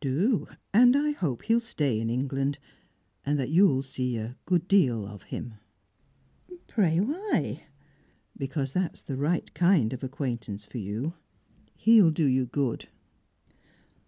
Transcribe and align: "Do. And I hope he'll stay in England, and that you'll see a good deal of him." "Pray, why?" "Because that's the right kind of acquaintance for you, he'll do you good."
"Do. 0.00 0.48
And 0.74 0.96
I 0.96 1.12
hope 1.12 1.42
he'll 1.42 1.60
stay 1.60 2.00
in 2.00 2.10
England, 2.10 2.58
and 3.24 3.38
that 3.38 3.50
you'll 3.50 3.82
see 3.82 4.16
a 4.16 4.36
good 4.44 4.66
deal 4.66 5.06
of 5.06 5.22
him." 5.22 5.54
"Pray, 6.66 6.98
why?" 6.98 7.62
"Because 8.36 8.72
that's 8.72 9.02
the 9.02 9.16
right 9.16 9.54
kind 9.54 9.92
of 9.92 10.02
acquaintance 10.02 10.64
for 10.64 10.78
you, 10.78 11.14
he'll 11.76 12.10
do 12.10 12.24
you 12.26 12.46
good." 12.46 12.88